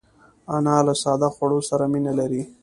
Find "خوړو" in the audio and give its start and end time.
1.35-1.59